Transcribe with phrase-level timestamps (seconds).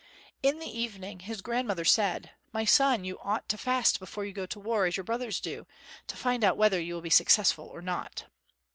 [0.41, 4.47] In the evening the grandmother said, "My son, you ought to fast before you go
[4.47, 5.67] to war, as your brothers do,
[6.07, 8.25] to find out whether you will be successful or not."